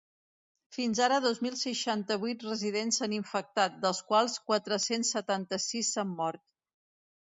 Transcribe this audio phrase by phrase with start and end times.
[0.77, 6.49] Fins ara dos mil seixanta-vuit residents s’han infectat, dels quals quatre-cents setanta-sis s’han mort.